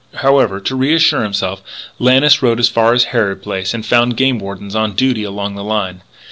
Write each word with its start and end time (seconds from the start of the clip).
However, 0.15 0.59
to 0.61 0.75
reassure 0.75 1.21
himself, 1.21 1.61
Lannis 1.99 2.41
rode 2.41 2.59
as 2.59 2.67
far 2.69 2.93
as 2.93 3.03
Harrod 3.13 3.43
Place, 3.43 3.75
and 3.75 3.85
found 3.85 4.17
game 4.17 4.39
wardens 4.39 4.73
on 4.73 4.93
duty 4.93 5.21
along 5.23 5.53
the 5.53 5.63
line. 5.63 6.01